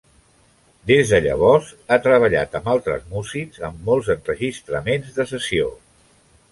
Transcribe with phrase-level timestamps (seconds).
[0.91, 5.73] Des de llavors, ha treballat amb altres músics en molts enregistraments de sessió.